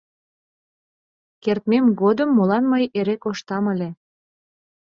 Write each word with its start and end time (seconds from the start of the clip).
Кертмем 1.43 1.85
годым 2.01 2.29
молан 2.37 2.63
мый 2.71 2.83
эре 2.99 3.15
коштам 3.23 3.65
ыле? 3.73 3.89